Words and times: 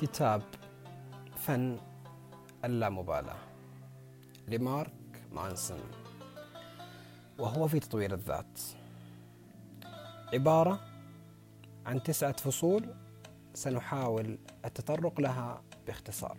كتاب 0.00 0.42
فن 1.36 1.78
اللامبالاة 2.64 3.38
لمارك 4.48 5.22
مانسون 5.32 5.90
وهو 7.38 7.68
في 7.68 7.80
تطوير 7.80 8.14
الذات. 8.14 8.60
عبارة 10.32 10.80
عن 11.86 12.02
تسعة 12.02 12.32
فصول 12.32 12.94
سنحاول 13.54 14.38
التطرق 14.64 15.20
لها 15.20 15.62
باختصار. 15.86 16.38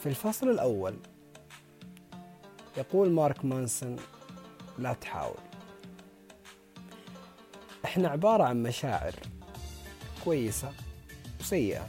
في 0.00 0.08
الفصل 0.08 0.48
الأول 0.48 0.96
يقول 2.76 3.10
مارك 3.10 3.44
مانسون 3.44 3.96
لا 4.78 4.92
تحاول. 4.92 5.42
إحنا 7.84 8.08
عبارة 8.08 8.44
عن 8.44 8.62
مشاعر 8.62 9.14
كويسة 10.24 10.72
وسيئة 11.42 11.86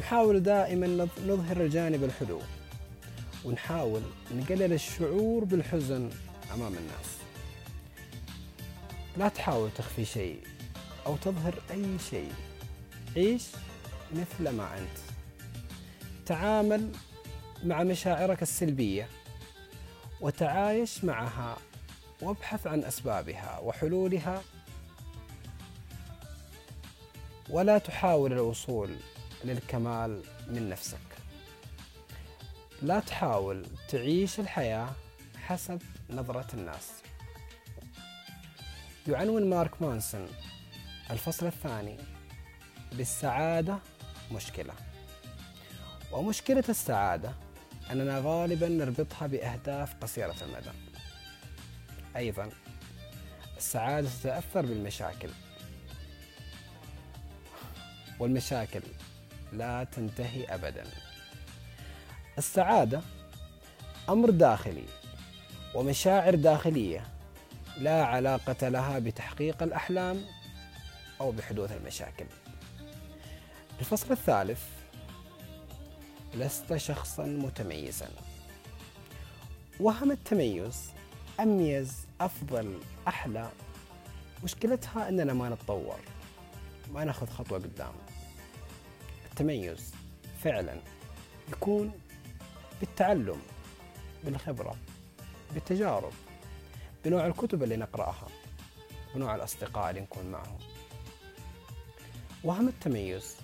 نحاول 0.00 0.42
دائما 0.42 1.08
نظهر 1.26 1.60
الجانب 1.60 2.04
الحلو 2.04 2.40
ونحاول 3.44 4.02
نقلل 4.34 4.72
الشعور 4.72 5.44
بالحزن 5.44 6.10
أمام 6.54 6.74
الناس. 6.74 7.16
لا 9.16 9.28
تحاول 9.28 9.70
تخفي 9.70 10.04
شيء 10.04 10.40
أو 11.06 11.16
تظهر 11.16 11.54
أي 11.70 11.98
شيء. 12.10 12.32
عيش 13.16 13.46
مثل 14.12 14.48
ما 14.48 14.78
أنت. 14.78 14.98
تعامل 16.26 16.92
مع 17.64 17.82
مشاعرك 17.82 18.42
السلبية 18.42 19.08
وتعايش 20.20 21.04
معها 21.04 21.56
وابحث 22.22 22.66
عن 22.66 22.84
أسبابها 22.84 23.58
وحلولها. 23.58 24.42
ولا 27.50 27.78
تحاول 27.78 28.32
الوصول 28.32 28.96
للكمال 29.44 30.22
من 30.48 30.68
نفسك. 30.68 30.98
لا 32.82 33.00
تحاول 33.00 33.66
تعيش 33.88 34.40
الحياة 34.40 34.88
حسب 35.36 35.82
نظرة 36.10 36.46
الناس. 36.54 36.90
يعنون 39.08 39.50
مارك 39.50 39.82
مانسون 39.82 40.28
الفصل 41.10 41.46
الثاني 41.46 41.96
بالسعادة 42.92 43.78
مشكلة. 44.32 44.74
ومشكلة 46.12 46.64
السعادة 46.68 47.32
أننا 47.90 48.22
غالبا 48.24 48.68
نربطها 48.68 49.26
بأهداف 49.26 49.94
قصيرة 50.00 50.36
المدى. 50.42 50.70
أيضا 52.16 52.50
السعادة 53.56 54.08
تتأثر 54.08 54.60
بالمشاكل. 54.66 55.30
والمشاكل 58.20 58.82
لا 59.52 59.84
تنتهي 59.84 60.44
أبدا. 60.44 60.84
السعادة 62.38 63.00
أمر 64.08 64.30
داخلي 64.30 64.84
ومشاعر 65.74 66.34
داخلية 66.34 67.06
لا 67.78 68.04
علاقة 68.04 68.68
لها 68.68 68.98
بتحقيق 68.98 69.62
الأحلام 69.62 70.24
أو 71.20 71.30
بحدوث 71.30 71.72
المشاكل. 71.72 72.26
الفصل 73.80 74.12
الثالث 74.12 74.62
لست 76.34 76.76
شخصا 76.76 77.24
متميزا. 77.24 78.08
وهم 79.80 80.10
التميز 80.10 80.90
أميز 81.40 82.06
أفضل 82.20 82.80
أحلى. 83.08 83.50
مشكلتها 84.44 85.08
أننا 85.08 85.32
ما 85.32 85.48
نتطور. 85.48 86.00
ما 86.92 87.04
ناخذ 87.04 87.26
خطوة 87.26 87.58
قدام. 87.58 87.92
التميز 89.30 89.94
فعلا 90.42 90.80
يكون 91.48 91.92
بالتعلم 92.80 93.40
بالخبرة 94.24 94.76
بالتجارب 95.54 96.12
بنوع 97.04 97.26
الكتب 97.26 97.62
اللي 97.62 97.76
نقرأها 97.76 98.28
بنوع 99.14 99.34
الأصدقاء 99.34 99.90
اللي 99.90 100.00
نكون 100.00 100.26
معهم. 100.26 100.58
وهم 102.44 102.68
التميز. 102.68 103.36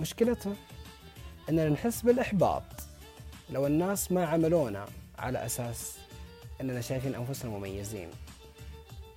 مشكلته 0.00 0.56
أننا 1.48 1.68
نحس 1.68 2.02
بالإحباط. 2.02 2.62
لو 3.50 3.66
الناس 3.66 4.12
ما 4.12 4.26
عملونا 4.26 4.86
على 5.18 5.46
أساس 5.46 5.98
أننا 6.60 6.80
شايفين 6.80 7.14
أنفسنا 7.14 7.50
مميزين. 7.50 8.10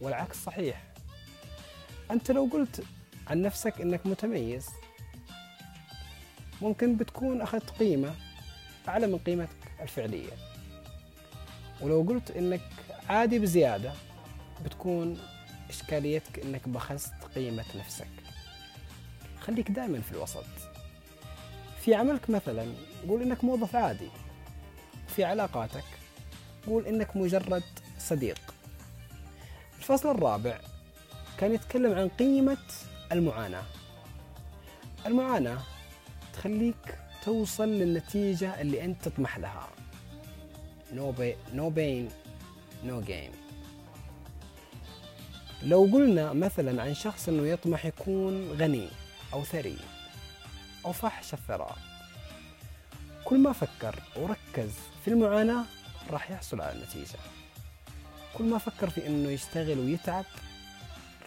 والعكس 0.01 0.43
صحيح. 0.43 0.86
أنت 2.11 2.31
لو 2.31 2.49
قلت 2.53 2.83
عن 3.27 3.41
نفسك 3.41 3.81
أنك 3.81 4.05
متميز 4.05 4.69
ممكن 6.61 6.95
بتكون 6.95 7.41
أخذت 7.41 7.69
قيمة 7.69 8.15
أعلى 8.87 9.07
من 9.07 9.17
قيمتك 9.17 9.71
الفعلية. 9.81 10.31
ولو 11.81 12.01
قلت 12.01 12.31
أنك 12.31 12.61
عادي 13.09 13.39
بزيادة 13.39 13.93
بتكون 14.65 15.19
إشكاليتك 15.69 16.39
أنك 16.39 16.69
بخست 16.69 17.13
قيمة 17.35 17.65
نفسك. 17.75 18.09
خليك 19.39 19.71
دائما 19.71 20.01
في 20.01 20.11
الوسط. 20.11 20.45
في 21.81 21.95
عملك 21.95 22.29
مثلا 22.29 22.73
قول 23.07 23.21
إنك 23.21 23.43
موظف 23.43 23.75
عادي. 23.75 24.09
في 25.07 25.23
علاقاتك 25.23 25.83
قول 26.67 26.85
إنك 26.85 27.17
مجرد 27.17 27.63
صديق. 27.99 28.39
الفصل 29.77 30.11
الرابع 30.11 30.59
كان 31.39 31.53
يتكلم 31.53 31.93
عن 31.93 32.09
قيمة 32.09 32.57
المعاناة. 33.11 33.63
المعاناة 35.05 35.59
تخليك 36.33 36.97
توصل 37.25 37.67
للنتيجة 37.67 38.61
اللي 38.61 38.85
أنت 38.85 39.07
تطمح 39.07 39.37
لها. 39.37 39.69
No, 40.91 41.13
no 41.53 41.69
pain 41.75 42.09
no 42.87 43.07
gain. 43.07 43.31
لو 45.63 45.89
قلنا 45.93 46.33
مثلا 46.33 46.83
عن 46.83 46.93
شخص 46.93 47.29
أنه 47.29 47.47
يطمح 47.47 47.85
يكون 47.85 48.51
غني 48.51 48.87
أو 49.33 49.43
ثري 49.43 49.77
أو 50.85 50.91
فحش 50.91 51.33
الثراء 51.33 51.77
كل 53.25 53.37
ما 53.39 53.53
فكر 53.53 53.99
وركز 54.15 54.71
في 55.05 55.07
المعاناة 55.07 55.63
راح 56.09 56.31
يحصل 56.31 56.61
على 56.61 56.75
النتيجة. 56.75 57.19
كل 58.33 58.43
ما 58.43 58.57
فكر 58.57 58.89
في 58.89 59.07
أنه 59.07 59.29
يشتغل 59.29 59.79
ويتعب 59.79 60.25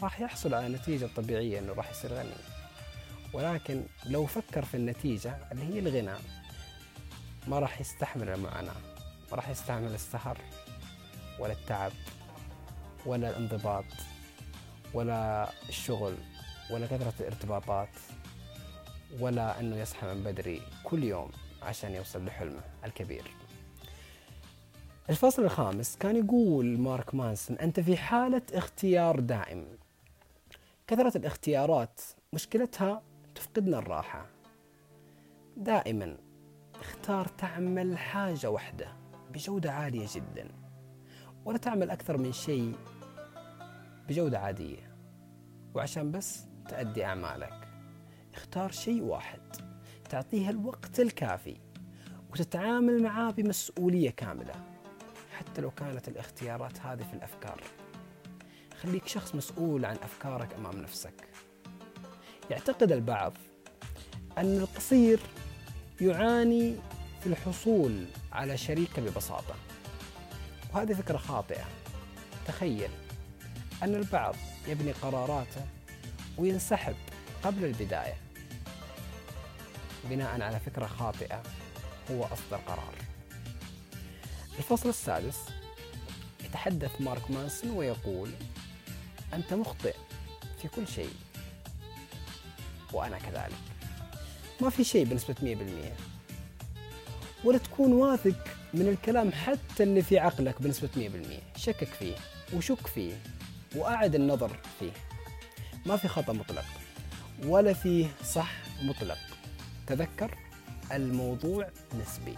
راح 0.03 0.21
يحصل 0.21 0.55
على 0.55 0.69
نتيجة 0.69 1.09
طبيعية 1.16 1.59
أنه 1.59 1.72
راح 1.72 1.91
يصير 1.91 2.12
غني. 2.12 2.34
ولكن 3.33 3.83
لو 4.06 4.27
فكر 4.27 4.65
في 4.65 4.77
النتيجة 4.77 5.37
اللي 5.53 5.75
هي 5.75 5.78
الغنى 5.78 6.19
ما 7.49 7.59
راح 7.59 7.81
يستحمل 7.81 8.28
المعاناة 8.28 8.75
ما 9.31 9.37
راح 9.37 9.49
يستحمل 9.49 9.94
السهر 9.94 10.39
ولا 11.39 11.53
التعب 11.53 11.93
ولا 13.06 13.31
الانضباط 13.31 13.84
ولا 14.94 15.50
الشغل 15.69 16.15
ولا 16.71 16.87
كثرة 16.87 17.15
الارتباطات 17.21 17.89
ولا 19.21 19.60
أنه 19.60 19.77
يصحى 19.77 20.06
من 20.06 20.25
بدري 20.25 20.62
كل 20.84 21.05
يوم 21.05 21.31
عشان 21.62 21.94
يوصل 21.94 22.25
لحلمه 22.25 22.62
الكبير. 22.84 23.25
الفصل 25.10 25.44
الخامس 25.44 25.97
كان 25.97 26.16
يقول 26.16 26.78
مارك 26.78 27.15
مانسون 27.15 27.59
أنت 27.59 27.81
في 27.81 27.97
حالة 27.97 28.43
اختيار 28.53 29.21
دائم. 29.21 29.66
كثرة 30.91 31.17
الاختيارات 31.17 32.01
مشكلتها 32.33 33.03
تفقدنا 33.34 33.78
الراحة. 33.78 34.27
دائما 35.56 36.17
اختار 36.75 37.27
تعمل 37.27 37.99
حاجة 37.99 38.51
واحدة 38.51 38.97
بجودة 39.33 39.73
عالية 39.73 40.06
جدا 40.15 40.49
ولا 41.45 41.59
تعمل 41.59 41.91
أكثر 41.91 42.17
من 42.17 42.33
شيء 42.33 42.75
بجودة 44.09 44.39
عادية. 44.39 44.97
وعشان 45.75 46.13
بس 46.13 46.47
تأدي 46.69 47.04
أعمالك 47.04 47.69
اختار 48.34 48.71
شيء 48.71 49.03
واحد 49.03 49.57
تعطيه 50.09 50.51
الوقت 50.51 51.01
الكافي 51.01 51.57
وتتعامل 52.33 53.03
معاه 53.03 53.31
بمسؤولية 53.31 54.10
كاملة 54.10 54.54
حتى 55.39 55.60
لو 55.60 55.71
كانت 55.71 56.09
الاختيارات 56.09 56.81
هذه 56.81 57.03
في 57.03 57.15
الأفكار. 57.15 57.63
خليك 58.82 59.09
شخص 59.09 59.34
مسؤول 59.34 59.84
عن 59.84 59.97
أفكارك 60.03 60.54
أمام 60.54 60.77
نفسك. 60.77 61.28
يعتقد 62.50 62.92
البعض 62.92 63.32
أن 64.38 64.56
القصير 64.56 65.21
يعاني 66.00 66.77
في 67.21 67.27
الحصول 67.27 68.04
على 68.32 68.56
شريكة 68.56 69.03
ببساطة 69.03 69.54
وهذه 70.74 70.92
فكرة 70.92 71.16
خاطئة. 71.16 71.65
تخيل 72.47 72.91
أن 73.82 73.94
البعض 73.94 74.34
يبني 74.68 74.92
قراراته 74.92 75.66
وينسحب 76.38 76.94
قبل 77.42 77.65
البداية. 77.65 78.16
بناء 80.04 80.42
على 80.42 80.60
فكرة 80.60 80.86
خاطئة 80.86 81.42
هو 82.10 82.24
أصدر 82.24 82.56
قرار. 82.56 82.94
الفصل 84.59 84.88
السادس 84.88 85.38
يتحدث 86.44 87.00
مارك 87.00 87.30
مانسون 87.30 87.71
ويقول 87.71 88.30
أنت 89.34 89.54
مخطئ 89.54 89.94
في 90.62 90.68
كل 90.68 90.88
شيء. 90.88 91.10
وأنا 92.92 93.18
كذلك. 93.18 93.59
ما 94.60 94.71
في 94.71 94.84
شيء 94.84 95.04
بنسبة 95.04 95.34
100% 95.42 95.92
ولا 97.44 97.59
تكون 97.59 97.92
واثق 97.92 98.44
من 98.74 98.88
الكلام 98.88 99.32
حتى 99.32 99.82
اللي 99.82 100.03
في 100.03 100.18
عقلك 100.18 100.62
بنسبة 100.62 100.88
100% 100.97 101.59
شكك 101.59 101.88
فيه 101.88 102.15
وشك 102.54 102.86
فيه 102.86 103.12
وأعد 103.77 104.15
النظر 104.15 104.56
فيه. 104.80 104.92
ما 105.86 105.97
في 105.97 106.09
خطأ 106.09 106.32
مطلق 106.32 106.65
ولا 107.44 107.72
فيه 107.72 108.06
صح 108.24 108.53
مطلق. 108.82 109.18
تذكر 109.86 110.38
الموضوع 110.92 111.68
نسبي. 112.00 112.34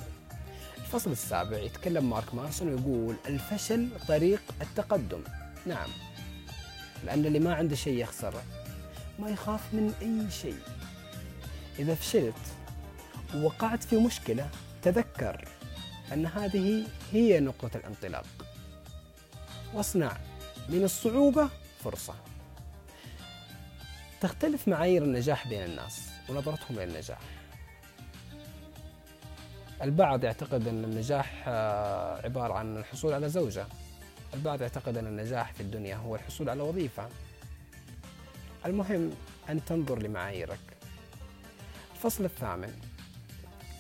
الفصل 0.79 1.13
السابع 1.13 1.59
يتكلم 1.59 2.11
مارك 2.11 2.35
مانسون 2.35 2.69
ويقول 2.69 3.17
الفشل 3.27 3.89
طريق 4.09 4.43
التقدم. 4.61 5.23
نعم. 5.67 5.89
لأن 7.05 7.27
اللي 7.27 7.39
ما 7.39 7.55
عنده 7.55 7.77
شيء 7.77 7.99
يخسره. 7.99 8.43
ما 9.19 9.31
يخاف 9.31 9.75
من 9.75 9.95
أي 10.03 10.31
شيء. 10.31 10.61
إذا 11.79 11.95
فشلت 11.95 12.35
ووقعت 13.35 13.83
في 13.83 13.97
مشكلة 13.97 14.49
تذكر 14.83 15.49
أن 16.13 16.27
هذه 16.27 16.87
هي 17.13 17.41
نقطة 17.41 17.77
الانطلاق. 17.77 18.27
واصنع 19.75 20.17
من 20.69 20.85
الصعوبة 20.85 21.49
فرصة. 21.85 22.15
تختلف 24.21 24.69
معايير 24.69 25.03
النجاح 25.03 25.49
بين 25.49 25.65
الناس 25.65 26.09
ونظرتهم 26.29 26.81
للنجاح 26.81 27.19
البعض 29.83 30.25
يعتقد 30.25 30.69
أن 30.69 30.85
النجاح 30.85 31.45
آه، 31.49 32.25
عبارة 32.25 32.55
عن 32.55 32.77
الحصول 32.77 33.13
على 33.13 33.29
زوجة. 33.29 33.67
البعض 34.35 34.63
يعتقد 34.63 34.97
أن 34.97 35.07
النجاح 35.07 35.53
في 35.53 35.61
الدنيا 35.61 35.97
هو 35.97 36.17
الحصول 36.17 36.49
على 36.49 36.63
وظيفة. 36.63 37.09
المهم 38.67 39.13
أن 39.49 39.65
تنظر 39.65 39.99
لمعاييرك. 40.03 40.59
الفصل 41.95 42.25
الثامن. 42.25 42.81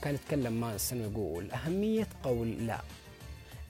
كان 0.02 0.14
يتكلم 0.14 0.60
مانسون 0.60 1.00
ويقول 1.00 1.50
أهمية 1.50 2.08
قول 2.22 2.49
لا. 2.66 2.81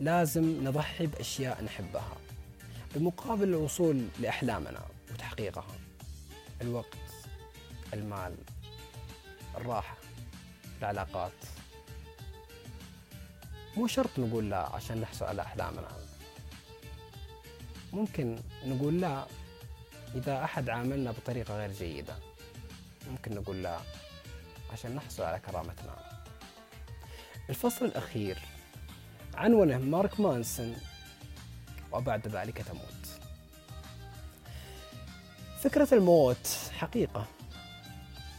لازم 0.01 0.65
نضحي 0.65 1.07
بأشياء 1.07 1.65
نحبها 1.65 2.17
بمقابل 2.95 3.49
الوصول 3.49 4.07
لأحلامنا 4.21 4.81
وتحقيقها. 5.13 5.75
الوقت 6.63 6.97
المال 7.95 8.35
الراحة 9.57 9.97
العلاقات. 10.79 11.33
مو 13.77 13.87
شرط 13.87 14.19
نقول 14.19 14.51
لا 14.51 14.75
عشان 14.75 15.01
نحصل 15.01 15.25
على 15.25 15.43
أحلامنا. 15.43 16.02
ممكن 17.93 18.39
نقول 18.67 19.01
لا 19.01 19.27
إذا 20.15 20.45
أحد 20.45 20.69
عاملنا 20.69 21.11
بطريقة 21.11 21.59
غير 21.59 21.73
جيدة. 21.73 22.15
ممكن 23.11 23.35
نقول 23.35 23.63
لا 23.63 23.79
عشان 24.73 24.95
نحصل 24.95 25.23
على 25.23 25.39
كرامتنا. 25.39 25.97
الفصل 27.51 27.85
الأخير. 27.85 28.39
عنونه 29.35 29.79
مارك 29.79 30.21
مانسون 30.21 30.77
وبعد 31.93 32.29
ذلك 32.29 32.59
تموت. 32.59 33.21
فكرة 35.63 35.89
الموت 35.93 36.59
حقيقة. 36.79 37.27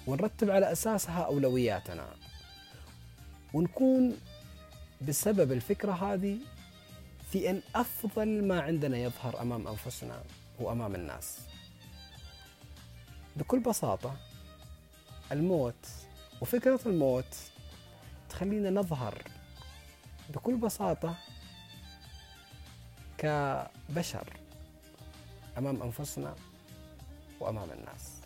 ونرتب 0.07 0.49
على 0.49 0.71
أساسها 0.71 1.23
أولوياتنا 1.23 2.07
ونكون 3.53 4.17
بسبب 5.01 5.51
الفكرة 5.51 5.91
هذه 5.91 6.37
في 7.33 7.49
أن 7.49 7.61
أفضل 7.75 8.43
ما 8.43 8.61
عندنا 8.61 8.97
يظهر 8.97 9.41
أمام 9.41 9.67
أنفسنا 9.67 10.23
وأمام 10.59 10.95
الناس. 10.95 11.39
بكل 13.35 13.59
بساطة 13.59 14.17
الموت 15.31 15.87
وفكرة 16.41 16.79
الموت 16.85 17.35
تخلينا 18.29 18.69
نظهر 18.69 19.23
بكل 20.29 20.55
بساطة 20.55 21.15
كبشر 23.17 24.33
أمام 25.57 25.83
أنفسنا 25.83 26.35
وأمام 27.39 27.71
الناس. 27.71 28.21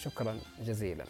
شكرا 0.00 0.40
جزيلا. 0.60 1.04